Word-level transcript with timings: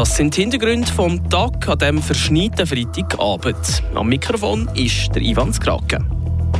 Das 0.00 0.16
sind 0.16 0.34
die 0.34 0.40
Hintergründe 0.40 0.90
vom 0.90 1.28
Tag 1.28 1.68
an 1.68 1.76
diesem 1.76 2.00
verschneiten 2.00 2.66
Freitagabend. 2.66 3.82
Am 3.94 4.08
Mikrofon 4.08 4.66
ist 4.74 5.14
der 5.14 5.20
Ivan 5.20 5.52
Skrake. 5.52 5.98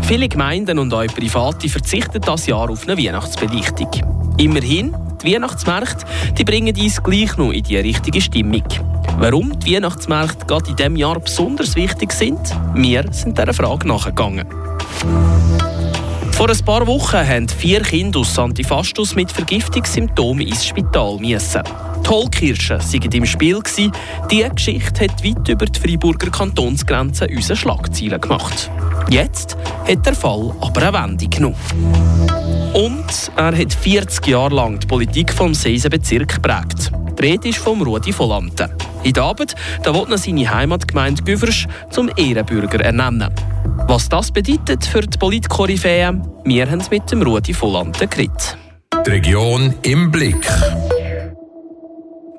Viele 0.03 0.29
Gemeinden 0.29 0.79
und 0.79 0.93
auch 0.93 1.07
Private 1.07 1.71
verzichten 1.71 2.21
das 2.21 2.45
Jahr 2.45 2.69
auf 2.69 2.87
eine 2.87 3.03
Weihnachtsbelichtung. 3.03 3.89
Immerhin, 4.37 4.95
die 5.25 5.33
Weihnachtsmärkte 5.33 6.05
die 6.37 6.45
bringen 6.45 6.79
uns 6.79 7.03
gleich 7.03 7.35
noch 7.39 7.51
in 7.53 7.63
die 7.63 7.79
richtige 7.79 8.21
Stimmung. 8.21 8.65
Warum 9.17 9.59
die 9.59 9.75
Weihnachtsmärkte 9.75 10.45
gerade 10.45 10.69
in 10.69 10.77
diesem 10.77 10.97
Jahr 10.97 11.19
besonders 11.19 11.77
wichtig 11.77 12.13
sind, 12.13 12.41
wir 12.75 13.11
sind 13.11 13.39
dieser 13.39 13.55
Frage 13.55 13.89
nachgegangen. 13.89 14.47
Vor 16.33 16.51
ein 16.51 16.65
paar 16.67 16.87
Wochen 16.87 17.27
haben 17.27 17.49
vier 17.49 17.81
Kinder 17.81 18.21
aus 18.21 18.35
Santifastus 18.35 19.15
mit 19.15 19.33
Vergiftungssymptomen 19.33 20.47
ins 20.47 20.67
Spital 20.67 21.17
müssen. 21.19 21.63
Die 22.11 22.17
Hohlkirschen 22.17 22.81
waren 22.81 23.13
im 23.13 23.25
Spiel. 23.25 23.61
Diese 24.29 24.51
Geschichte 24.51 25.05
hat 25.05 25.25
weit 25.25 25.49
über 25.49 25.65
die 25.65 25.79
Freiburger 25.79 26.29
Kantonsgrenze 26.29 27.29
unsere 27.29 27.57
Schlagzeilen 27.57 28.21
gemacht. 28.21 28.69
Jetzt 29.11 29.57
hat 29.87 30.05
der 30.05 30.17
Fall 30.17 30.53
aber 30.61 30.89
eine 30.89 30.93
Wendung 30.93 31.31
genommen. 31.31 31.55
Und 32.75 33.31
er 33.37 33.57
hat 33.57 33.73
40 33.73 34.27
Jahre 34.27 34.57
lang 34.57 34.81
die 34.81 34.89
Politik 34.89 35.33
vom 35.33 35.55
Seisenbezirk 35.55 36.35
geprägt. 36.35 36.91
Die 37.17 37.23
Rede 37.23 37.49
ist 37.51 37.59
vom 37.59 37.81
Rudi 37.81 38.13
Volante. 38.19 38.75
Der 39.07 39.23
Abend 39.23 39.55
da 39.85 39.95
will 39.95 40.11
er 40.11 40.19
seine 40.19 40.53
Heimatgemeinde 40.53 41.23
Güversch 41.23 41.69
zum 41.91 42.11
Ehrenbürger 42.17 42.81
ernennen. 42.81 43.33
Was 43.87 44.09
das 44.09 44.33
bedeutet 44.33 44.85
für 44.85 45.03
die 45.03 45.17
Politkoryphäen, 45.17 46.27
wir 46.45 46.69
haben 46.69 46.83
mit 46.91 47.09
dem 47.13 47.23
Rudi 47.23 47.55
Volante 47.55 48.09
geredet. 48.09 48.59
Die 49.07 49.11
Region 49.11 49.75
im 49.83 50.11
Blick. 50.11 50.45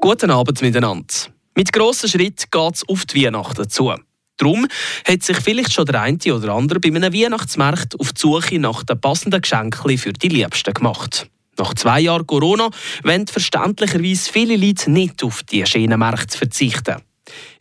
Guten 0.04 0.32
Abend 0.32 0.64
miteinander. 0.64 1.14
Mit 1.56 1.72
grossen 1.72 2.10
Schritten 2.10 2.46
geht 2.50 2.74
es 2.74 2.90
auf 2.90 3.06
die 3.06 3.24
Weihnachten 3.24 3.70
zu. 3.70 3.94
Darum 4.38 4.68
hat 5.08 5.22
sich 5.22 5.38
vielleicht 5.38 5.72
schon 5.72 5.86
der 5.86 6.02
eine 6.02 6.18
oder 6.34 6.54
andere 6.54 6.80
bei 6.80 6.90
einem 6.90 7.14
Weihnachtsmarkt 7.14 8.00
auf 8.00 8.12
die 8.12 8.20
Suche 8.20 8.58
nach 8.58 8.82
den 8.82 9.00
passenden 9.00 9.42
Geschenken 9.42 10.00
für 10.00 10.12
die 10.12 10.30
Liebsten 10.30 10.74
gemacht. 10.74 11.30
Nach 11.56 11.76
zwei 11.76 12.00
Jahren 12.00 12.26
Corona 12.26 12.72
wollen 13.04 13.28
verständlicherweise 13.28 14.32
viele 14.32 14.58
Leute 14.58 14.90
nicht 14.90 15.24
auf 15.24 15.44
die 15.44 15.64
schönen 15.68 16.00
Märkte 16.00 16.36
verzichten. 16.36 16.96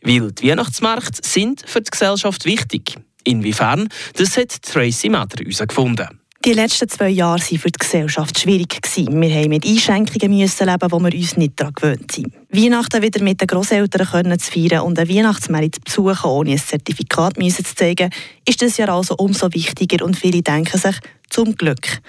Weil 0.01 0.31
die 0.31 0.49
Weihnachtsmärkte 0.49 1.21
sind 1.21 1.61
für 1.67 1.81
die 1.81 1.91
Gesellschaft 1.91 2.45
wichtig. 2.45 2.97
Inwiefern, 3.23 3.87
das 4.15 4.35
hat 4.35 4.63
Tracy 4.63 5.09
Meder 5.09 5.27
herausgefunden. 5.37 6.20
Die 6.43 6.53
letzten 6.53 6.89
zwei 6.89 7.09
Jahre 7.09 7.39
waren 7.39 7.59
für 7.59 7.69
die 7.69 7.77
Gesellschaft 7.77 8.39
schwierig. 8.39 8.79
Wir 8.95 9.11
mussten 9.11 9.49
mit 9.49 9.63
Einschränkungen 9.63 10.31
leben, 10.31 10.91
wo 10.91 10.99
wir 10.99 11.13
uns 11.13 11.37
nicht 11.37 11.53
daran 11.59 11.73
gewöhnt 11.75 12.11
sind. 12.11 12.33
Weihnachten 12.49 13.03
wieder 13.03 13.21
mit 13.21 13.39
den 13.41 13.45
Großeltern 13.45 14.39
zu 14.39 14.51
feiern 14.51 14.81
und 14.81 14.97
einen 14.97 15.07
Weihnachtsmarkt 15.07 15.87
zu 15.87 16.01
besuchen, 16.01 16.31
ohne 16.31 16.53
ein 16.53 16.57
Zertifikat 16.57 17.35
zu 17.35 17.75
zeigen, 17.75 18.09
ist 18.47 18.59
das 18.59 18.77
Jahr 18.77 18.89
also 18.89 19.15
umso 19.17 19.53
wichtiger 19.53 20.03
und 20.03 20.17
viele 20.17 20.41
denken 20.41 20.79
sich, 20.79 20.95
zum 21.29 21.55
Glück. 21.55 22.01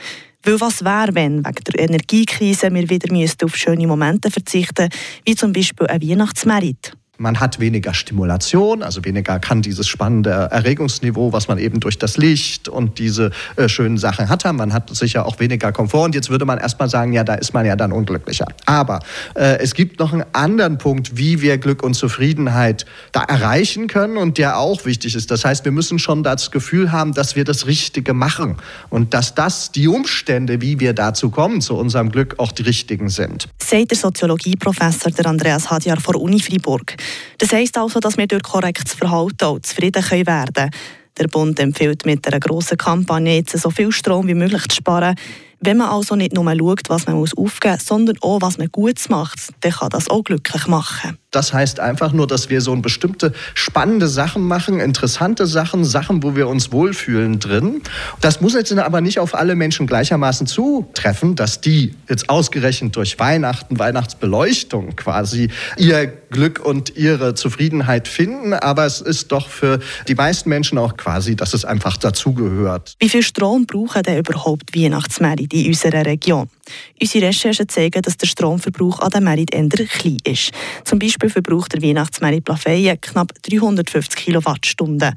Weil 0.45 0.61
was 0.63 0.83
wäre, 0.83 1.15
wenn 1.15 1.45
wegen 1.45 1.65
der 1.65 1.81
Energiekrise 1.81 2.73
wir 2.73 2.89
wieder 2.89 3.15
auf 3.45 3.55
schöne 3.55 3.87
Momente 3.87 4.31
verzichten 4.31 4.89
wie 5.27 5.35
zum 5.35 5.53
Beispiel 5.53 5.89
ein 5.89 6.01
Weihnachtsmarkt? 6.01 6.97
Man 7.23 7.39
hat 7.39 7.61
weniger 7.61 7.95
Stimulation, 7.95 8.83
also 8.83 9.05
weniger 9.05 9.39
kann 9.39 9.63
dieses 9.63 9.87
spannende 9.87 10.31
Erregungsniveau, 10.31 11.33
was 11.33 11.47
man 11.47 11.59
eben 11.59 11.79
durch 11.79 11.97
das 11.97 12.17
Licht 12.17 12.69
und 12.69 12.99
diese 12.99 13.31
äh, 13.55 13.69
schönen 13.69 13.97
Sachen 13.97 14.29
hat. 14.29 14.43
Man 14.53 14.73
hat 14.73 14.93
sicher 14.93 15.25
auch 15.25 15.39
weniger 15.39 15.71
Komfort. 15.71 16.07
Und 16.07 16.17
jetzt 16.17 16.31
würde 16.31 16.45
man 16.45 16.59
erstmal 16.59 16.89
sagen, 16.89 17.13
ja, 17.13 17.23
da 17.23 17.35
ist 17.35 17.55
man 17.55 17.65
ja 17.65 17.77
dann 17.77 17.93
unglücklicher. 17.93 18.47
Aber 18.67 18.99
äh, 19.37 19.59
es 19.61 19.75
gibt 19.75 20.01
noch 20.01 20.13
einen 20.13 20.25
anderen 20.33 20.79
Punkt, 20.79 21.17
wie 21.17 21.41
wir 21.41 21.59
Glück 21.59 21.85
und 21.85 21.95
Zufriedenheit 21.95 22.87
da 23.13 23.23
erreichen 23.23 23.87
können 23.87 24.17
und 24.17 24.37
der 24.37 24.59
auch 24.59 24.85
wichtig 24.85 25.15
ist. 25.15 25.31
Das 25.31 25.45
heißt, 25.45 25.65
wir 25.65 25.71
müssen 25.71 26.01
schon 26.01 26.25
das 26.25 26.51
Gefühl 26.51 26.91
haben, 26.91 27.15
dass 27.15 27.37
wir 27.37 27.45
das 27.45 27.69
Richtige 27.69 28.15
machen 28.15 28.57
und 28.91 29.15
dass 29.15 29.37
das 29.37 29.71
die 29.71 29.87
Umstände, 29.87 30.61
wie 30.61 30.81
wir 30.81 30.93
dazu 30.93 31.31
kommen, 31.31 31.61
zu 31.61 31.77
unserem 31.77 32.11
Glück 32.11 32.35
auch 32.39 32.51
die 32.51 32.63
richtigen 32.63 33.11
sind. 33.11 33.47
Sagt 33.63 33.93
der 33.93 33.99
Soziologieprofessor 33.99 35.13
der 35.13 35.27
Andreas 35.27 35.71
Hadjar 35.71 36.01
vor 36.01 36.17
Uni 36.17 36.41
Freiburg. 36.41 36.97
Das 37.39 37.53
heisst 37.53 37.79
also, 37.79 38.01
dass 38.01 38.17
wir 38.17 38.27
durch 38.27 38.43
korrektes 38.43 38.95
Verhalten 38.95 39.45
auch 39.45 39.61
zufrieden 39.61 40.03
werden 40.11 40.53
können. 40.55 40.71
Der 41.19 41.29
Bund 41.29 41.61
empfiehlt 41.61 42.07
mit 42.07 42.27
einer 42.27 42.41
grossen 42.41 42.79
Kampagne 42.79 43.37
jetzt 43.37 43.59
so 43.59 43.71
viel 43.71 43.93
Strom 43.93 44.29
wie 44.29 44.35
möglich 44.35 44.67
zu 44.69 44.77
sparen. 44.77 45.15
Wenn 45.61 45.77
man 45.77 45.91
also 45.91 46.17
nicht 46.17 46.33
nur 46.35 46.45
schaut, 46.57 46.89
was 46.89 47.07
man 47.07 47.17
aufgeben 47.17 47.75
muss, 47.75 47.87
sondern 47.87 48.17
auch, 48.21 48.41
was 48.41 48.59
man 48.59 48.69
gut 48.73 48.99
macht, 49.11 49.39
dann 49.61 49.73
kann 49.73 49.91
das 49.91 50.09
auch 50.09 50.25
glücklich 50.25 50.67
machen. 50.67 51.19
Das 51.33 51.53
heißt 51.55 51.81
einfach 51.81 52.13
nur, 52.13 52.27
dass 52.27 52.51
wir 52.51 52.61
so 52.61 52.77
bestimmte 52.77 53.33
spannende 53.55 54.07
Sachen 54.07 54.43
machen, 54.43 54.81
interessante 54.81 55.47
Sachen, 55.47 55.85
Sachen, 55.85 56.23
wo 56.23 56.37
wir 56.37 56.47
uns 56.47 56.73
wohlfühlen 56.73 57.39
drin. 57.39 57.83
Das 58.21 58.41
muss 58.41 58.53
jetzt 58.53 58.73
aber 58.73 59.01
nicht 59.01 59.19
auf 59.19 59.35
alle 59.35 59.55
Menschen 59.55 59.87
gleichermaßen 59.87 60.47
zutreffen, 60.47 61.35
dass 61.35 61.61
die 61.61 61.95
jetzt 62.09 62.29
ausgerechnet 62.29 62.95
durch 62.97 63.19
Weihnachten, 63.19 63.79
Weihnachtsbeleuchtung 63.79 64.95
quasi 64.95 65.49
ihr 65.79 66.07
Glück 66.07 66.61
und 66.65 66.97
ihre 66.97 67.35
Zufriedenheit 67.35 68.09
finden. 68.09 68.53
Aber 68.53 68.85
es 68.85 69.01
ist 69.01 69.33
doch 69.33 69.49
für 69.49 69.81
die 70.09 70.15
meisten 70.15 70.51
Menschen 70.51 70.77
auch 70.77 70.99
quasi, 70.99 71.35
dass 71.35 71.55
es 71.55 71.65
einfach 71.65 71.97
dazugehört. 71.97 72.95
Wie 73.01 73.09
viel 73.09 73.23
Strom 73.23 73.67
brauchen 73.67 74.03
denn 74.03 74.19
überhaupt 74.19 74.77
Weihnachtsmärkte 74.77 75.57
in 75.57 75.69
unserer 75.69 76.05
Region? 76.05 76.49
Unsere 77.01 77.27
Recherchen 77.27 77.69
zeigen, 77.69 78.03
dass 78.03 78.17
der 78.17 78.27
Stromverbrauch 78.27 79.01
an 79.01 79.11
den 79.11 79.25
Märkten 79.25 79.71
eher 79.71 79.87
klein 79.87 80.19
ist. 80.25 80.53
Zum 80.85 80.99
Beispiel 80.99 81.31
verbraucht 81.31 81.73
der 81.73 81.83
Weihnachtsmarkt 81.83 82.45
Plafeyen 82.45 83.01
knapp 83.01 83.33
350 83.43 84.17
Kilowattstunden. 84.17 85.15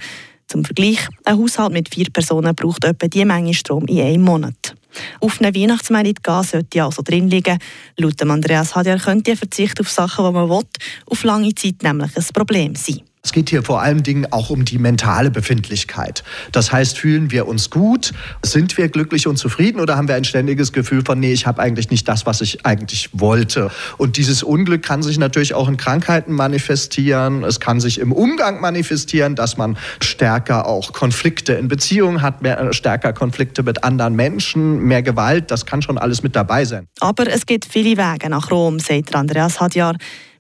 Zum 0.48 0.64
Vergleich, 0.64 1.00
ein 1.24 1.38
Haushalt 1.38 1.74
mit 1.74 1.94
vier 1.94 2.10
Personen 2.12 2.54
braucht 2.54 2.84
etwa 2.84 3.08
die 3.08 3.26
Menge 3.26 3.54
Strom 3.54 3.86
in 3.86 4.02
einem 4.02 4.22
Monat. 4.22 4.76
Auf 5.20 5.42
einen 5.42 5.56
Weihnachtsmarkt 5.56 6.24
gehen 6.24 6.44
sollte 6.44 6.84
also 6.84 7.02
drin 7.02 7.30
liegen. 7.30 7.58
Laut 7.98 8.22
Andreas 8.22 8.76
Hadier 8.76 8.98
könnte 8.98 9.32
ein 9.32 9.38
Verzicht 9.38 9.80
auf 9.80 9.90
Sachen, 9.90 10.26
die 10.26 10.32
man 10.32 10.50
will, 10.50 10.64
auf 11.08 11.24
lange 11.24 11.54
Zeit 11.56 11.84
nämlich 11.84 12.16
ein 12.16 12.26
Problem 12.34 12.76
sein. 12.76 13.02
Es 13.26 13.32
geht 13.32 13.50
hier 13.50 13.64
vor 13.64 13.82
allen 13.82 14.04
Dingen 14.04 14.28
auch 14.32 14.52
um 14.52 14.66
die 14.66 14.78
mentale 14.78 15.32
Befindlichkeit. 15.32 16.24
Das 16.52 16.72
heißt, 16.72 17.00
fühlen 17.00 17.32
wir 17.32 17.48
uns 17.48 17.72
gut? 17.72 18.14
Sind 18.44 18.78
wir 18.78 18.88
glücklich 18.88 19.26
und 19.26 19.38
zufrieden 19.38 19.80
oder 19.80 19.98
haben 19.98 20.08
wir 20.08 20.14
ein 20.14 20.26
ständiges 20.26 20.72
Gefühl 20.72 21.02
von, 21.04 21.20
nee, 21.20 21.34
ich 21.34 21.48
habe 21.48 21.60
eigentlich 21.60 21.90
nicht 21.90 22.08
das, 22.08 22.28
was 22.28 22.42
ich 22.42 22.68
eigentlich 22.68 23.10
wollte? 23.14 23.72
Und 23.98 24.18
dieses 24.18 24.44
Unglück 24.44 24.84
kann 24.84 25.02
sich 25.02 25.18
natürlich 25.18 25.56
auch 25.56 25.68
in 25.68 25.76
Krankheiten 25.76 26.34
manifestieren. 26.34 27.44
Es 27.44 27.60
kann 27.60 27.80
sich 27.80 28.00
im 28.00 28.12
Umgang 28.12 28.62
manifestieren, 28.62 29.34
dass 29.34 29.58
man 29.58 29.76
stärker 30.02 30.68
auch 30.68 30.94
Konflikte 30.94 31.54
in 31.54 31.68
Beziehungen 31.68 32.22
hat, 32.22 32.44
mehr, 32.44 32.60
äh, 32.60 32.74
stärker 32.74 33.12
Konflikte 33.12 33.64
mit 33.64 33.84
anderen 33.84 34.16
Menschen, 34.16 34.84
mehr 34.84 35.02
Gewalt. 35.02 35.50
Das 35.50 35.66
kann 35.66 35.82
schon 35.82 35.98
alles 35.98 36.22
mit 36.22 36.36
dabei 36.36 36.64
sein. 36.64 36.86
Aber 37.00 37.26
es 37.26 37.48
gibt 37.48 37.66
viele 37.66 37.98
Wege 37.98 38.30
nach 38.30 38.52
Rom, 38.52 38.78
sagt 38.78 39.16
Andreas 39.16 39.60
Hadjar. 39.60 39.96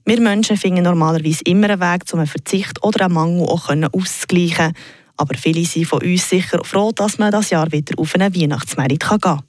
Wir 0.07 0.21
Menschen 0.21 0.55
finden 0.55 0.83
normalerweise 0.83 1.41
immer 1.45 1.67
einen 1.67 1.81
Weg, 1.81 2.03
um 2.13 2.19
einen 2.19 2.27
Verzicht 2.27 2.83
oder 2.83 3.05
einen 3.05 3.15
Mangel 3.15 3.47
auch 3.47 3.69
auszugleichen. 3.91 4.73
Aber 5.17 5.35
viele 5.35 5.65
sind 5.65 5.87
von 5.87 6.03
uns 6.03 6.29
sicher 6.29 6.63
froh, 6.63 6.91
dass 6.91 7.17
man 7.17 7.31
das 7.31 7.49
Jahr 7.49 7.71
wieder 7.71 7.97
auf 7.97 8.13
einen 8.13 8.35
Weihnachtsmarkt 8.35 8.99
gehen 8.99 9.19
kann. 9.19 9.41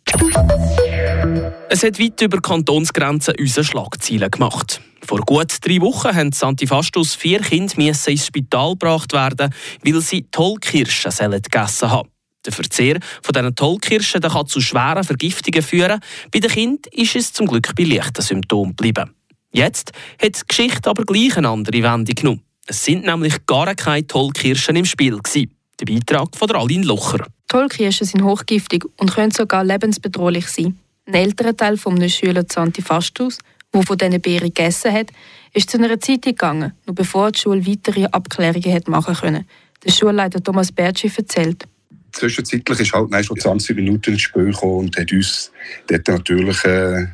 Es 1.69 1.83
hat 1.83 2.01
weit 2.01 2.23
über 2.23 2.41
Kantonsgrenzen 2.41 3.35
unsere 3.39 3.65
Schlagzeilen 3.65 4.31
gemacht. 4.31 4.81
Vor 5.03 5.21
gut 5.21 5.59
drei 5.61 5.79
Wochen 5.83 6.17
haben 6.17 6.33
Santifastus 6.33 7.15
vier 7.15 7.41
Kinder 7.41 7.77
ins 7.79 8.27
Spital 8.27 8.71
gebracht 8.71 9.13
werden, 9.13 9.53
weil 9.85 10.01
sie 10.01 10.27
Tollkirschen 10.31 11.13
gegessen 11.43 11.91
haben. 11.91 12.09
Der 12.47 12.53
Verzehr 12.53 12.99
von 13.23 13.33
diesen 13.35 13.55
Tollkirschen 13.55 14.23
kann 14.23 14.47
zu 14.47 14.63
schweren 14.63 15.05
Vergiftungen 15.05 15.63
führen. 15.63 16.01
Bei 16.33 16.39
den 16.39 16.51
Kindern 16.51 16.93
ist 16.93 17.15
es 17.15 17.33
zum 17.35 17.47
Glück 17.47 17.75
bei 17.77 17.83
leichten 17.85 18.23
Symptomen 18.23 18.75
geblieben. 18.75 19.16
Jetzt 19.57 19.93
hat 20.21 20.37
die 20.37 20.47
Geschichte 20.47 20.91
aber 20.91 21.05
gleich 21.05 21.35
eine 21.39 21.49
andere 21.49 21.83
Wendung 21.83 22.15
genommen. 22.15 22.43
Es 22.67 22.85
sind 22.85 23.07
nämlich 23.07 23.47
gar 23.47 23.75
keine 23.75 24.07
Tollkirschen 24.07 24.77
im 24.77 24.85
Spiel. 24.85 25.17
Gewesen. 25.17 25.51
Der 25.81 25.87
Beitrag 25.87 26.37
von 26.37 26.51
Aline 26.53 26.85
Locher. 26.85 27.27
Tollkirschen 27.49 28.07
sind 28.07 28.23
hochgiftig 28.23 28.85
und 28.99 29.15
können 29.15 29.31
sogar 29.31 29.65
lebensbedrohlich 29.65 30.47
sein. 30.49 30.79
Ein 31.07 31.15
älterer 31.15 31.57
Teil 31.57 31.79
eines 31.83 32.15
Schülers 32.15 32.49
Fastus, 32.85 33.39
der 33.73 33.83
von 33.83 33.97
diesen 33.97 34.21
Beeren 34.21 34.53
gegessen 34.53 34.93
hat, 34.93 35.07
ist 35.55 35.71
zu 35.71 35.79
einer 35.79 35.99
Zeit 36.01 36.23
gegangen, 36.23 36.73
noch 36.85 36.95
bevor 36.95 37.33
die 37.33 37.39
Schule 37.39 37.67
weitere 37.67 38.05
Abklärungen 38.05 38.75
hat 38.75 38.89
machen 38.89 39.15
konnte. 39.15 39.47
Der 39.83 39.91
Schulleiter 39.91 40.43
Thomas 40.43 40.71
Bertschi 40.71 41.11
erzählt. 41.17 41.65
Zwischenzeitlich 42.13 42.81
ist 42.81 42.93
halt 42.93 43.25
schon 43.25 43.41
20 43.41 43.75
Minuten 43.77 44.13
ins 44.13 44.23
Spiel 44.23 44.53
gekommen 44.53 44.81
und 44.81 44.97
hat 44.99 45.11
uns 45.13 45.51
dort 45.87 46.09
natürlich 46.09 46.63
äh, 46.65 47.07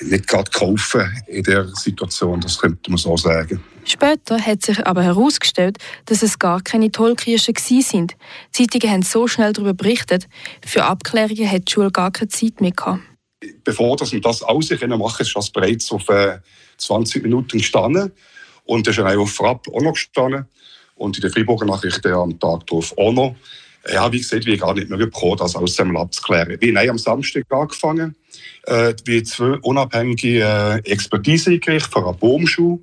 nicht 0.00 0.26
gerade 0.26 0.50
kaufen 0.50 1.10
in 1.26 1.42
der 1.42 1.66
Situation, 1.68 2.40
das 2.40 2.58
könnte 2.58 2.90
man 2.90 2.98
so 2.98 3.16
sagen. 3.16 3.62
Später 3.84 4.40
hat 4.40 4.62
sich 4.62 4.84
aber 4.84 5.02
herausgestellt, 5.02 5.78
dass 6.06 6.22
es 6.22 6.38
gar 6.38 6.60
keine 6.60 6.90
Tollkirschen 6.90 7.54
sind. 7.56 8.16
Die 8.56 8.66
Zeitungen 8.66 8.92
haben 8.92 9.02
so 9.02 9.28
schnell 9.28 9.52
darüber 9.52 9.74
berichtet, 9.74 10.28
für 10.64 10.84
Abklärungen 10.84 11.50
hat 11.50 11.68
die 11.68 11.72
Schule 11.72 11.90
gar 11.90 12.10
keine 12.10 12.28
Zeit 12.28 12.60
mehr 12.60 12.72
gehabt. 12.72 13.00
Bevor 13.62 13.96
dass 13.96 14.12
wir 14.12 14.20
das 14.20 14.42
alles 14.42 14.70
machen 14.70 14.78
können, 14.78 15.00
ist 15.20 15.36
das 15.36 15.50
bereits 15.50 15.92
auf 15.92 16.04
20 16.78 17.16
äh, 17.16 17.22
Minuten 17.22 17.58
gestanden. 17.58 18.12
Und 18.64 18.86
da 18.86 18.90
ist 18.90 18.98
er 18.98 19.18
auch 19.18 19.28
vorab 19.28 19.68
auch 19.68 19.82
noch 19.82 19.92
gestanden. 19.92 20.46
Und 20.96 21.16
in 21.16 21.20
der 21.20 21.30
Freiburger 21.30 21.66
Nachrichten 21.66 22.12
am 22.12 22.38
Tag 22.40 22.66
darauf 22.66 22.96
auch 22.98 23.12
noch. 23.12 23.36
Ja, 23.92 24.10
wie 24.12 24.18
gesagt, 24.18 24.46
wir 24.46 24.56
gar 24.56 24.74
nicht 24.74 24.88
mehr 24.88 24.98
gekommen, 24.98 25.36
das 25.38 25.54
aus 25.54 25.76
dem 25.76 25.96
abzuklären. 25.96 26.56
Wir 26.60 26.78
haben 26.78 26.90
am 26.90 26.98
Samstag 26.98 27.44
angefangen, 27.50 28.16
äh, 28.64 28.94
wie 29.04 29.22
zwei 29.22 29.58
unabhängige 29.62 30.40
äh, 30.40 30.78
Expertise 30.90 31.50
eingerichtet 31.50 31.92
von 31.92 32.04
einer 32.04 32.12
Baumschule 32.12 32.80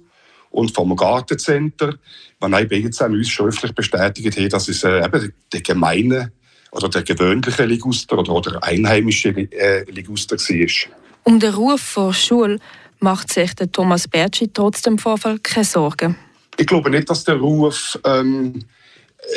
und 0.51 0.73
vom 0.73 0.95
Gartencenter, 0.95 1.94
die 1.94 2.47
beide 2.65 2.89
zusammen 2.91 3.17
uns 3.17 3.29
schriftlich 3.29 3.73
bestätigt 3.73 4.38
haben, 4.38 4.50
dass 4.50 4.67
es 4.69 4.83
äh, 4.83 5.03
eben 5.03 5.33
der 5.51 5.61
gemeine 5.61 6.31
oder 6.71 6.89
der 6.89 7.03
gewöhnliche 7.03 7.65
Liguster 7.65 8.17
oder, 8.17 8.31
oder 8.33 8.63
einheimische 8.63 9.29
äh, 9.29 9.83
Liguster 9.91 10.38
war. 10.38 10.94
Um 11.23 11.39
den 11.39 11.53
Ruf 11.53 11.94
der 11.95 12.13
Schule 12.13 12.59
macht 12.99 13.31
sich 13.31 13.53
der 13.56 13.71
Thomas 13.71 14.07
Bertschi 14.07 14.49
trotz 14.51 14.81
dem 14.81 14.97
Vorfall 14.97 15.39
keine 15.39 15.65
Sorgen. 15.65 16.15
Ich 16.57 16.67
glaube 16.67 16.89
nicht, 16.89 17.09
dass 17.09 17.23
der 17.23 17.35
Ruf 17.35 17.99
ähm, 18.06 18.63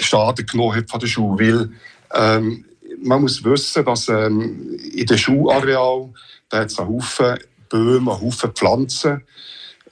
Schaden 0.00 0.46
genommen 0.46 0.76
hat 0.76 0.90
von 0.90 1.00
der 1.00 1.06
Schule, 1.06 1.38
weil 1.38 1.70
ähm, 2.14 2.64
man 3.02 3.22
muss 3.22 3.44
wissen, 3.44 3.84
dass 3.84 4.08
ähm, 4.08 4.78
in 4.92 5.06
dem 5.06 5.18
Schulareal 5.18 6.10
da 6.48 6.62
es 6.62 6.78
einen 6.78 6.88
Haufen 6.88 7.38
Bäume, 7.68 8.12
einen 8.12 8.20
Haufen 8.20 8.52
Pflanzen. 8.52 9.22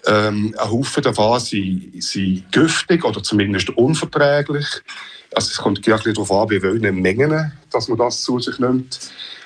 Ähm, 0.06 0.55
ein 0.58 0.70
Haufen 0.70 1.02
davon 1.02 1.41
sind, 1.41 2.02
sind 2.02 2.52
giftig 2.52 3.05
oder 3.05 3.23
zumindest 3.23 3.70
unverträglich. 3.70 4.67
Also 5.35 5.50
es 5.50 5.56
kommt 5.56 5.85
ja 5.87 5.96
darauf 5.96 6.31
an, 6.31 6.50
wie 6.50 6.62
welchen 6.62 7.00
Mengen 7.00 7.52
dass 7.73 7.88
man 7.88 7.99
das 7.99 8.23
zu 8.23 8.38
sich 8.38 8.58
nimmt. 8.58 9.00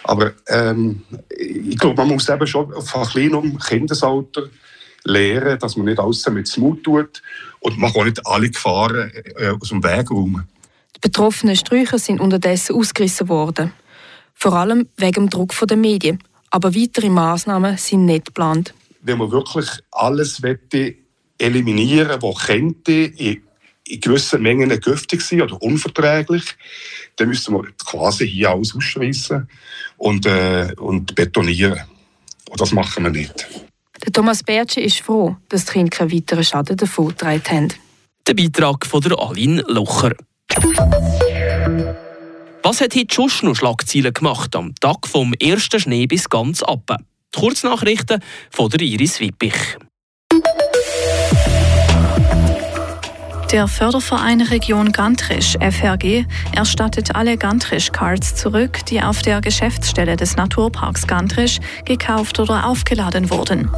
Aber 0.05 0.33
ähm, 0.49 1.03
ich 1.31 1.79
glaube, 1.79 1.97
man 1.97 2.09
muss 2.09 2.29
eben 2.29 2.47
schon 2.47 2.73
von 2.83 3.07
kleinem 3.07 3.59
Kindesalter 3.59 4.49
lernen, 5.09 5.59
dass 5.59 5.77
man 5.77 5.87
nicht 5.87 5.99
alles 5.99 6.29
mit 6.29 6.55
dem 6.55 6.63
Mut 6.63 6.85
tut 6.85 7.23
und 7.61 7.79
man 7.79 7.93
kann 7.93 8.07
nicht 8.07 8.25
alle 8.27 8.51
Gefahren 8.51 9.11
äh, 9.37 9.49
aus 9.49 9.71
dem 9.71 9.83
Weg 9.83 10.11
räumen. 10.11 10.47
Die 10.97 11.01
betroffenen 11.01 11.57
Sträucher 11.57 11.99
sind 11.99 12.21
unterdessen 12.21 12.77
ausgerissen 12.77 13.29
worden. 13.29 13.73
Vor 14.35 14.53
allem 14.53 14.89
wegen 14.97 15.27
dem 15.27 15.31
Druck 15.31 15.55
der 15.67 15.77
Medien. 15.77 16.23
Aber 16.51 16.75
weitere 16.75 17.09
Maßnahmen 17.09 17.77
sind 17.77 18.07
nicht 18.07 18.27
geplant. 18.27 18.75
Wenn 19.03 19.19
man 19.19 19.31
wirklich 19.31 19.69
alles 19.91 20.41
eliminieren 21.39 22.21
was 22.23 22.47
könnte 22.47 22.93
in, 22.93 23.43
in 23.87 24.01
gewissen 24.01 24.43
Mengen 24.43 24.81
giftig 24.81 25.21
sein 25.23 25.43
oder 25.43 25.61
unverträglich, 25.63 26.57
dann 27.17 27.29
müssen 27.29 27.55
wir 27.55 27.65
quasi 27.85 28.29
hier 28.29 28.51
alles 28.51 28.75
ausschreissen 28.75 29.49
und, 29.97 30.27
äh, 30.27 30.73
und 30.79 31.15
betonieren. 31.15 31.81
Und 32.51 32.61
das 32.61 32.73
machen 32.73 33.05
wir 33.05 33.11
nicht. 33.11 33.47
Thomas 34.19 34.43
Bertschi 34.43 34.81
ist 34.81 34.99
froh, 34.99 35.37
dass 35.49 35.65
die 35.65 35.75
Kinder 35.75 35.97
keinen 35.97 36.11
weiteren 36.11 36.43
Schaden 36.43 36.77
davongetragen 36.77 37.45
haben. 37.49 37.69
Der 38.27 38.35
Beitrag 38.35 38.85
von 38.85 39.01
der 39.01 39.17
Aline 39.17 39.63
Locher. 39.69 40.11
Was 42.65 42.81
hat 42.81 42.97
heute 42.97 43.15
schon 43.15 43.31
noch 43.43 43.55
Schlagzeilen 43.55 44.13
gemacht 44.13 44.57
am 44.57 44.75
Tag 44.75 45.07
vom 45.07 45.35
ersten 45.35 45.79
Schnee 45.79 46.09
bis 46.09 46.29
ganz 46.29 46.65
ab? 46.65 46.97
Die 47.33 47.39
Kurznachrichten 47.39 48.21
von 48.51 48.69
der 48.71 48.81
Iris 48.81 49.21
Wippich. 49.21 49.55
Der 53.53 53.67
Förderverein 53.67 54.43
Region 54.43 54.93
Gantrisch, 54.93 55.57
FRG, 55.59 56.27
erstattet 56.55 57.15
alle 57.17 57.39
Gantrisch-Cards 57.39 58.35
zurück, 58.35 58.85
die 58.91 59.01
auf 59.01 59.23
der 59.23 59.41
Geschäftsstelle 59.41 60.17
des 60.17 60.37
Naturparks 60.37 61.07
Gantrisch 61.07 61.59
gekauft 61.87 62.41
oder 62.41 62.67
aufgeladen 62.67 63.31
wurden. 63.31 63.71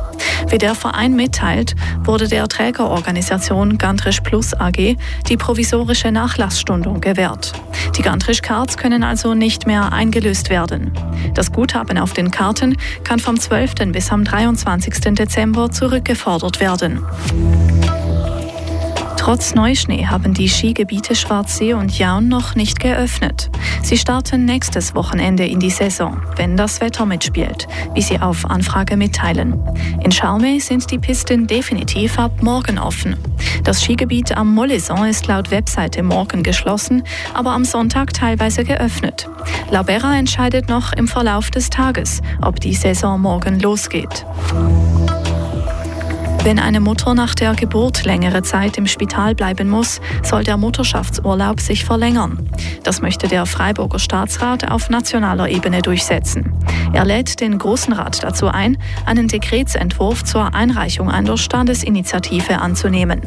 Wie 0.49 0.58
der 0.58 0.75
Verein 0.75 1.14
mitteilt, 1.14 1.76
wurde 2.02 2.26
der 2.26 2.49
Trägerorganisation 2.49 3.78
Gantrisch 3.78 4.20
Plus 4.22 4.55
AG 4.55 4.96
die 5.28 5.37
provisorische 5.37 6.11
Nachlassstundung 6.11 7.00
gewährt. 7.00 7.52
Die 7.96 8.02
Gantrisch-Cards 8.02 8.76
können 8.76 9.05
also 9.05 9.34
nicht 9.34 9.69
mehr 9.69 9.93
eingelöst 9.93 10.50
werden. 10.50 10.90
Das 11.34 11.52
Guthaben 11.52 11.96
auf 11.96 12.12
den 12.12 12.32
Karten 12.32 12.76
kann 13.05 13.20
vom 13.20 13.38
12. 13.38 13.93
bis 13.93 14.11
am 14.11 14.25
23. 14.25 15.14
Dezember 15.14 15.70
zurückgefordert 15.70 16.58
werden. 16.58 17.05
Trotz 19.20 19.55
Neuschnee 19.55 20.06
haben 20.06 20.32
die 20.32 20.49
Skigebiete 20.49 21.14
Schwarzsee 21.14 21.75
und 21.75 21.96
Jaun 21.99 22.28
noch 22.28 22.55
nicht 22.55 22.81
geöffnet. 22.81 23.50
Sie 23.82 23.99
starten 23.99 24.46
nächstes 24.46 24.94
Wochenende 24.94 25.44
in 25.44 25.61
die 25.61 25.69
Saison, 25.69 26.22
wenn 26.37 26.56
das 26.56 26.81
Wetter 26.81 27.05
mitspielt, 27.05 27.69
wie 27.93 28.00
sie 28.00 28.19
auf 28.19 28.46
Anfrage 28.46 28.96
mitteilen. 28.96 29.61
In 30.02 30.11
Charmey 30.11 30.58
sind 30.58 30.90
die 30.90 30.99
Pisten 30.99 31.46
definitiv 31.46 32.19
ab 32.19 32.32
morgen 32.40 32.78
offen. 32.78 33.14
Das 33.62 33.82
Skigebiet 33.82 34.34
am 34.34 34.55
Mollison 34.55 35.05
ist 35.05 35.26
laut 35.26 35.50
Webseite 35.50 36.02
morgen 36.02 36.43
geschlossen, 36.43 37.02
aber 37.34 37.50
am 37.50 37.67
Sonntag 37.67 38.14
teilweise 38.14 38.64
geöffnet. 38.64 39.28
Labera 39.70 40.17
entscheidet 40.17 40.70
noch 40.70 40.94
im 40.94 41.06
Verlauf 41.06 41.50
des 41.50 41.69
Tages, 41.69 42.22
ob 42.40 42.58
die 42.58 42.75
Saison 42.75 43.20
morgen 43.20 43.61
losgeht. 43.61 44.25
Wenn 46.43 46.59
eine 46.59 46.81
Mutter 46.81 47.13
nach 47.13 47.35
der 47.35 47.55
Geburt 47.55 48.05
längere 48.05 48.43
Zeit 48.43 48.79
im 48.79 48.87
Spital 48.87 49.35
bleiben 49.35 49.69
muss, 49.69 50.01
soll 50.23 50.43
der 50.43 50.57
Mutterschaftsurlaub 50.57 51.61
sich 51.61 51.85
verlängern. 51.85 52.49
Das 52.83 53.03
möchte 53.03 53.29
der 53.29 53.45
Freiburger 53.45 53.99
Staatsrat 53.99 54.71
auf 54.71 54.89
nationaler 54.89 55.51
Ebene 55.51 55.83
durchsetzen. 55.83 56.51
Er 56.95 57.05
lädt 57.05 57.41
den 57.41 57.59
Großen 57.59 57.93
Rat 57.93 58.23
dazu 58.23 58.49
ein, 58.49 58.79
einen 59.05 59.29
Dekretsentwurf 59.29 60.25
zur 60.25 60.55
Einreichung 60.55 61.11
einer 61.11 61.37
Standesinitiative 61.37 62.59
anzunehmen. 62.59 63.21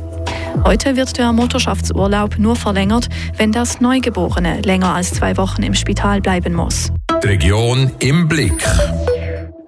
Heute 0.66 0.96
wird 0.96 1.16
der 1.20 1.34
Mutterschaftsurlaub 1.34 2.40
nur 2.40 2.56
verlängert, 2.56 3.10
wenn 3.38 3.52
das 3.52 3.80
Neugeborene 3.80 4.62
länger 4.62 4.96
als 4.96 5.14
zwei 5.14 5.38
Wochen 5.38 5.62
im 5.62 5.76
Spital 5.76 6.20
bleiben 6.20 6.56
muss. 6.56 6.92
Die 7.22 7.28
Region 7.28 7.92
im 8.00 8.28
Blick. 8.28 8.66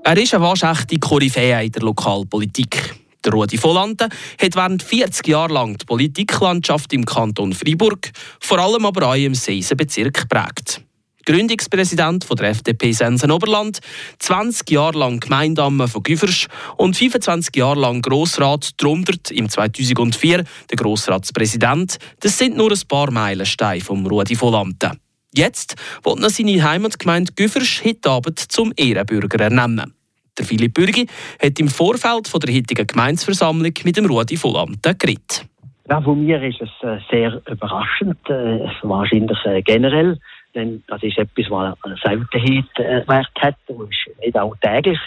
Er 0.03 0.17
ist 0.17 0.35
eine 0.35 0.43
waschechte 0.43 0.99
Koryphäe 0.99 1.65
in 1.65 1.71
der 1.71 1.81
Lokalpolitik. 1.81 2.84
Der 3.25 3.33
Rudi 3.33 3.61
Volante 3.61 4.07
hat 4.39 4.55
während 4.55 4.83
40 4.83 5.27
Jahren 5.27 5.51
lang 5.51 5.77
die 5.77 5.85
Politiklandschaft 5.85 6.93
im 6.93 7.05
Kanton 7.05 7.53
Freiburg, 7.53 8.11
vor 8.39 8.59
allem 8.59 8.85
aber 8.85 9.09
auch 9.09 9.15
im 9.15 9.33
Seisenbezirk 9.33 10.29
geprägt. 10.29 10.81
Gründungspräsident 11.25 12.23
von 12.23 12.37
der 12.37 12.49
FDP 12.49 12.91
Sensen-Oberland, 12.91 13.79
20 14.19 14.69
Jahre 14.69 14.99
lang 14.99 15.19
Gemeindamme 15.19 15.87
von 15.87 16.03
Güversch 16.03 16.47
und 16.77 16.95
25 16.95 17.55
Jahre 17.55 17.79
lang 17.79 18.03
Grossrat, 18.03 18.69
darunter 18.77 19.13
im 19.31 19.49
2004 19.49 20.43
der 20.69 20.77
Grossratspräsident. 20.77 21.97
Das 22.19 22.37
sind 22.37 22.55
nur 22.55 22.71
ein 22.71 22.87
paar 22.87 23.09
Meilensteine 23.09 23.81
vom 23.81 24.05
Rudi 24.05 24.39
Volante. 24.39 24.91
Jetzt 25.33 25.73
will 26.03 26.23
er 26.23 26.29
seine 26.29 26.63
Heimatgemeinde 26.63 27.33
Güversch 27.35 27.83
heute 27.83 28.07
Abend 28.07 28.39
zum 28.39 28.71
Ehrenbürger 28.77 29.39
ernennen. 29.39 29.95
Der 30.37 30.45
Philipp 30.45 30.73
Bürgi 30.73 31.07
hat 31.41 31.59
im 31.59 31.69
Vorfeld 31.69 32.27
von 32.27 32.41
der 32.41 32.53
heutigen 32.53 32.85
Gemeinsversammlung 32.85 33.71
mit 33.85 33.95
dem 33.95 34.05
Rudi 34.05 34.35
Volante 34.41 34.93
geredet. 34.95 35.45
Ja, 35.89 36.01
von 36.01 36.25
mir 36.25 36.41
ist 36.43 36.61
es 36.61 36.69
äh, 36.81 36.97
sehr 37.09 37.41
überraschend, 37.49 38.17
äh, 38.27 38.67
wahrscheinlich 38.81 39.37
äh, 39.45 39.61
generell, 39.61 40.19
denn 40.53 40.83
das 40.87 41.01
ist 41.03 41.17
etwas, 41.17 41.45
was 41.49 41.77
eine 41.83 41.95
Seltenheit 42.03 43.07
Wert 43.07 43.31
hat 43.39 43.55
und 43.67 43.89
ist 43.91 44.19
nicht 44.19 44.37
alltäglich. 44.37 44.99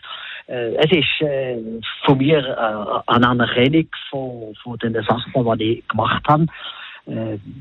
Es 0.47 0.91
ist 0.91 1.29
von 2.07 2.17
mir 2.17 2.39
eine 3.07 3.29
Anerkennung 3.29 3.87
von, 4.09 4.55
von 4.63 4.79
den 4.79 4.95
Sachen, 5.07 5.59
die 5.59 5.73
ich 5.73 5.89
gemacht 5.89 6.23
habe. 6.27 6.47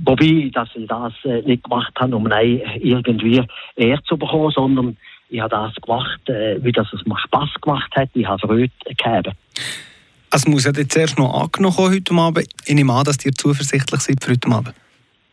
Wobei, 0.06 0.50
dass 0.54 0.70
ich 0.74 0.88
das 0.88 1.14
nicht 1.46 1.66
gemacht 1.66 1.92
habe, 2.00 2.16
um 2.16 2.30
irgendwie 2.80 3.44
Ehre 3.76 4.04
zu 4.04 4.18
bekommen, 4.18 4.52
sondern 4.52 4.98
ich 5.30 5.40
habe 5.42 5.50
das 5.50 5.76
gemacht, 5.76 6.30
äh, 6.30 6.64
wie 6.64 6.72
das 6.72 6.88
es 6.94 7.06
mir 7.06 7.18
Spass 7.20 7.50
gemacht 7.62 7.94
hat. 7.96 8.10
Ich 8.14 8.26
habe 8.26 8.40
Freude 8.46 8.72
gehabt. 8.98 9.30
Es 10.32 10.48
muss 10.48 10.66
ja 10.66 10.72
jetzt 10.76 10.96
erst 10.96 11.18
noch 11.18 11.34
angenommen 11.42 11.78
heute 11.78 12.14
Abend. 12.14 12.48
Ich 12.66 12.76
nehme 12.76 12.94
an, 12.94 13.06
dass 13.06 13.26
ihr 13.26 13.32
zuversichtlich 13.32 14.02
seid 14.02 14.24
für 14.24 14.32
heute 14.32 14.50
Abend. 14.50 14.74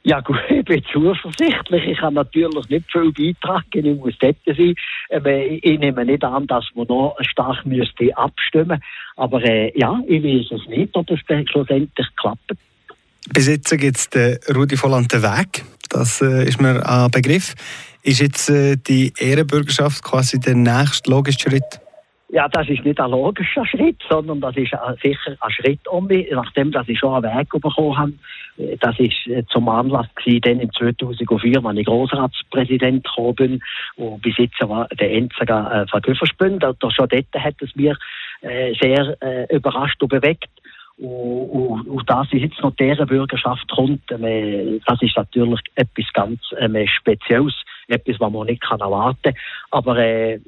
Ja 0.05 0.21
gut, 0.21 0.39
ich 0.51 0.65
bin 0.65 0.83
zuversichtlich. 0.93 1.85
Ich 1.87 1.99
kann 1.99 2.15
natürlich 2.15 2.69
nicht 2.69 2.91
viel 2.93 3.13
beitragen. 3.13 3.87
Ich 3.87 3.99
muss 3.99 4.15
dort 4.21 4.37
sein. 4.47 4.75
Aber 5.11 5.37
ich 5.37 5.79
nehme 5.79 6.05
nicht 6.05 6.25
an, 6.25 6.47
dass 6.47 6.65
man 6.75 6.87
noch 6.87 7.17
stark 7.21 7.65
müsste 7.67 8.17
abstimmen 8.17 8.81
Aber 9.17 9.43
äh, 9.43 9.73
ja, 9.79 10.01
ich 10.07 10.23
weiß 10.23 10.61
es 10.61 10.69
nicht, 10.69 10.95
ob 10.95 11.11
es 11.11 11.21
schlussendlich 11.51 12.07
klappt. 12.17 12.53
Bis 13.33 13.49
jetzt 13.49 13.71
gibt 13.79 13.97
es 13.97 14.11
den 14.11 14.39
Rudi 14.55 14.77
Volland 14.77 15.13
Weg. 15.13 15.65
Das 15.89 16.21
äh, 16.21 16.47
ist 16.47 16.61
mir 16.61 16.87
ein 16.87 17.11
Begriff. 17.11 17.55
Ist 18.07 18.21
jetzt 18.21 18.51
äh, 18.51 18.77
die 18.77 19.15
Ehrenbürgerschaft 19.19 20.05
quasi 20.05 20.39
der 20.39 20.55
nächste 20.55 21.11
logische 21.11 21.49
Schritt? 21.49 21.81
Ja, 22.29 22.49
das 22.49 22.69
ist 22.69 22.85
nicht 22.85 23.01
ein 23.01 23.11
logischer 23.11 23.65
Schritt, 23.65 23.97
sondern 24.11 24.43
das 24.43 24.55
ist 24.59 24.73
sicher 25.03 25.37
ein 25.41 25.51
Schritt 25.51 25.89
um 25.89 26.07
mich, 26.07 26.29
nachdem 26.31 26.71
dass 26.71 26.87
ich 26.87 26.99
schon 26.99 27.25
einen 27.25 27.35
Weg 27.35 27.49
bekommen 27.49 27.97
habe. 27.97 28.13
Äh, 28.59 28.77
das 28.79 28.99
war 28.99 29.07
äh, 29.07 29.45
zum 29.51 29.71
Anlass 29.71 30.07
gewesen, 30.17 30.43
dann 30.43 30.61
im 30.61 30.71
2004, 30.71 31.65
als 31.65 31.79
ich 31.79 31.87
Grossratspräsident 31.87 33.07
geworden 33.17 33.37
bin 33.37 33.63
und 33.97 34.21
bis 34.21 34.37
jetzt 34.37 34.61
war 34.61 34.87
der 34.89 35.11
Enziger 35.11 35.73
äh, 35.73 35.87
von 35.89 36.03
Güferspün. 36.03 36.61
Schon 36.61 37.09
dort 37.09 37.43
hat 37.43 37.55
es 37.61 37.75
mich 37.75 37.97
äh, 38.43 38.75
sehr 38.83 39.17
äh, 39.23 39.57
überrascht 39.57 40.03
und 40.03 40.11
bewegt. 40.11 40.51
Und, 40.99 41.89
und, 41.89 42.11
dass 42.11 42.31
jetzt 42.33 42.61
noch 42.61 42.77
deren 42.77 43.09
Bürgerschaft 43.09 43.67
kommt, 43.71 44.11
äh, 44.13 44.79
das 44.85 45.01
ist 45.01 45.17
natürlich 45.17 45.61
etwas 45.75 46.05
ganz 46.13 46.41
äh, 46.59 46.87
Spezielles, 46.87 47.55
etwas, 47.88 48.17
was 48.19 48.33
man 48.33 48.47
nicht 48.47 48.62
kann 48.62 48.81
erwarten 48.81 49.23
kann. 49.23 49.35
Aber 49.71 49.99
äh, 49.99 50.41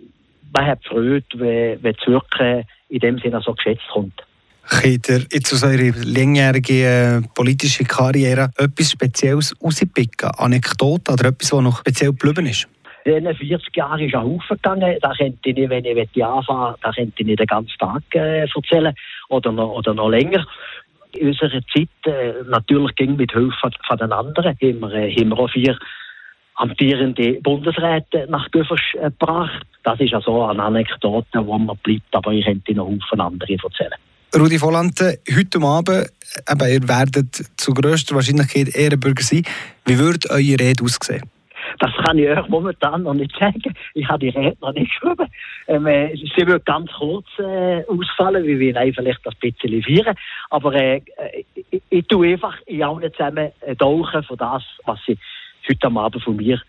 man 0.52 0.66
hat 0.66 0.85
Freude, 0.85 1.25
wenn, 1.35 1.83
wenn 1.83 1.97
wirklich 2.07 2.66
in 2.88 2.99
dem 3.00 3.19
Sinne 3.19 3.40
so 3.40 3.52
geschätzt 3.55 3.87
kommt. 3.93 4.23
Könnt 4.69 5.09
ihr 5.09 5.25
jetzt 5.31 5.52
aus 5.52 5.62
eurer 5.62 5.93
langjährigen 6.05 7.23
äh, 7.25 7.28
politischen 7.35 7.87
Karriere 7.87 8.50
etwas 8.57 8.90
Spezielles 8.90 9.55
rauspicken? 9.62 10.31
Anekdote 10.37 11.12
oder 11.12 11.28
etwas, 11.28 11.52
was 11.52 11.61
noch 11.61 11.78
speziell 11.81 12.11
geblieben 12.11 12.47
ist? 12.47 12.69
In 13.05 13.23
den 13.23 13.37
40 13.37 13.76
Jahren 13.76 14.00
ist 14.00 14.14
ein 14.16 14.25
Haufen 14.25 14.57
gegangen. 14.57 14.97
Da 15.00 15.12
könnte 15.14 15.38
ich 15.49 15.55
nicht, 15.55 15.71
wenn 15.71 15.85
ich 15.85 16.25
anfangen 16.25 16.75
da 16.83 16.90
könnte 16.90 17.23
ich 17.23 17.37
den 17.37 17.47
ganzen 17.47 17.78
Tag 17.78 18.02
äh, 18.14 18.40
erzählen 18.40 18.93
oder 19.28 19.52
noch, 19.52 19.71
oder 19.71 19.95
noch 19.95 20.09
länger. 20.09 20.45
In 21.12 21.28
unserer 21.28 21.61
Zeit, 21.73 21.88
äh, 22.07 22.33
natürlich 22.49 22.97
ging 22.97 23.14
mit 23.14 23.31
Hilfe 23.31 23.71
von 23.87 23.99
den 23.99 24.11
anderen, 24.11 24.50
haben 24.61 24.81
wir, 24.81 24.93
äh, 24.93 25.14
haben 25.14 25.28
wir 25.28 25.38
auch 25.38 25.50
vier 25.50 25.78
amtierende 26.57 27.41
Bundesräte 27.43 28.27
nach 28.29 28.51
Göffers 28.51 28.81
äh, 28.95 29.05
gebracht. 29.05 29.67
Das 29.85 30.01
ist 30.01 30.15
also 30.15 30.45
eine 30.45 30.63
Anekdote, 30.63 31.47
wo 31.47 31.59
man 31.59 31.77
bleibt, 31.83 32.15
aber 32.15 32.33
ich 32.33 32.45
könnte 32.45 32.75
noch 32.75 32.87
Haufen 32.87 33.21
andere 33.21 33.53
erzählen. 33.53 33.95
Rudi 34.35 34.61
Volante, 34.61 35.19
heute 35.35 35.61
Abend, 35.61 36.11
eben, 36.51 36.69
ihr 36.69 36.89
werdet 36.89 37.35
zu 37.57 37.73
grösster 37.73 38.15
Wahrscheinlichkeit 38.17 38.75
Ehrenbürger 38.75 39.23
sein. 39.23 39.45
Wie 39.87 39.99
würde 39.99 40.29
eure 40.31 40.59
Rede 40.61 40.85
aussehen? 40.85 41.23
Das 41.79 41.91
kann 42.05 42.19
ich 42.19 42.29
euch 42.29 42.49
momentan 42.49 43.03
noch 43.03 43.15
nicht 43.15 43.33
sagen. 43.39 43.75
Ich 43.95 44.07
habe 44.09 44.19
die 44.19 44.29
Rede 44.29 44.57
noch 44.61 44.73
nicht 44.73 44.91
geschrieben. 44.91 45.27
Ähm, 45.69 45.87
äh, 45.87 46.15
sie 46.17 46.47
wird 46.47 46.65
ganz 46.65 46.91
kurz 46.93 47.27
äh, 47.39 47.85
ausfallen, 47.87 48.45
wie 48.45 48.59
wir 48.59 48.75
vielleicht 48.95 49.27
ein 49.27 49.35
bisschen 49.41 49.83
vieren. 49.83 50.15
Aber 50.51 50.75
äh, 50.75 51.01
ich, 51.71 51.83
ich 51.91 52.07
tue 52.07 52.33
einfach 52.33 52.57
in 52.67 52.83
allen 52.83 53.13
zusammen 53.13 53.53
äh, 53.61 53.75
tauchen 53.77 54.23
von 54.23 54.37
das, 54.37 54.63
was 54.85 54.99
sie 55.07 55.19
heute 55.68 55.87
Abend 55.87 56.23
von 56.23 56.37
mir 56.37 56.61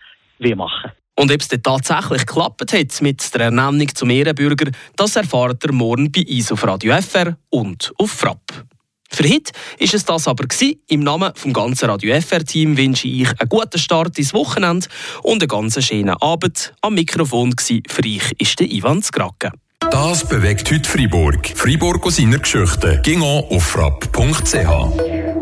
machen 0.56 0.92
und 1.18 1.32
ob 1.32 1.40
es 1.40 1.48
dann 1.48 1.62
tatsächlich 1.62 2.26
geklappt 2.26 2.72
hat 2.72 3.02
mit 3.02 3.34
der 3.34 3.40
Ernennung 3.40 3.92
zum 3.92 4.08
Ehrenbürger, 4.08 4.70
das 4.94 5.16
erfahrt 5.16 5.64
ihr 5.64 5.72
morgen 5.72 6.12
bei 6.12 6.24
uns 6.24 6.52
auf 6.52 6.64
Radio 6.64 6.94
FR 7.00 7.36
und 7.50 7.92
auf 7.98 8.10
Frapp. 8.10 8.66
Für 9.10 9.24
heute 9.24 9.52
ist 9.78 9.94
es 9.94 10.04
das 10.04 10.28
aber 10.28 10.46
gewesen. 10.46 10.80
Im 10.86 11.00
Namen 11.00 11.32
vom 11.34 11.52
ganzen 11.52 11.90
Radio 11.90 12.14
FR 12.20 12.44
Team 12.44 12.76
wünsche 12.76 13.08
ich 13.08 13.28
einen 13.40 13.48
guten 13.48 13.78
Start 13.78 14.16
ins 14.18 14.32
Wochenende 14.34 14.86
und 15.22 15.42
einen 15.42 15.48
ganz 15.48 15.82
schönen 15.84 16.10
Abend. 16.10 16.74
Am 16.82 16.94
Mikrofon 16.94 17.52
war 17.52 17.80
für 17.88 18.02
euch 18.04 18.32
ist 18.38 18.60
der 18.60 18.70
Ivan 18.70 19.02
Skrake. 19.02 19.50
Das 19.90 20.28
bewegt 20.28 20.70
heute 20.70 20.88
Freiburg. 20.88 21.48
Freiburg 21.56 22.06
aus 22.06 22.16
seiner 22.16 22.38
Geschichte. 22.38 23.00
Ging 23.02 23.22
auf 23.22 23.64
frapp.ch. 23.64 25.37